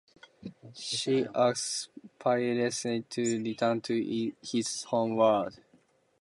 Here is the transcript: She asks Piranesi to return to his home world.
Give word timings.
She 0.73 1.27
asks 1.35 1.89
Piranesi 2.19 3.03
to 3.11 3.43
return 3.43 3.81
to 3.81 4.33
his 4.41 4.83
home 4.85 5.15
world. 5.15 5.59